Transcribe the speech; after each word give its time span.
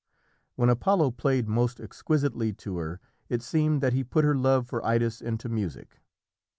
When 0.55 0.69
Apollo 0.71 1.11
played 1.11 1.47
most 1.47 1.79
exquisitely 1.79 2.53
to 2.53 2.77
her 2.77 2.99
it 3.29 3.43
seemed 3.43 3.81
that 3.81 3.93
he 3.93 4.03
put 4.03 4.25
her 4.25 4.33
love 4.33 4.65
for 4.67 4.81
Idas 4.83 5.21
into 5.21 5.47
music. 5.47 5.99